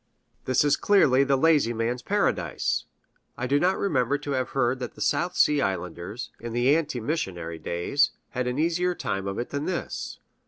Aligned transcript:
This 0.45 0.63
is 0.63 0.77
clearly 0.77 1.23
the 1.23 1.37
lazy 1.37 1.73
man's 1.73 2.01
Paradise. 2.01 2.85
I 3.37 3.45
do 3.45 3.59
not 3.59 3.77
remember 3.77 4.17
to 4.17 4.31
have 4.31 4.49
heard 4.57 4.79
that 4.79 4.95
the 4.95 4.99
South 4.99 5.35
Sea 5.35 5.61
Islanders, 5.61 6.31
in 6.39 6.53
the 6.53 6.75
ante 6.75 6.99
missionary 6.99 7.59
days, 7.59 8.09
had 8.31 8.47
an 8.47 8.57
easier 8.57 8.95
time 8.95 9.27
of 9.27 9.37
it 9.37 9.51
than 9.51 9.65
this. 9.65 10.17